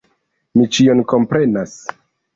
[0.61, 1.77] Mi ĉion komprenas!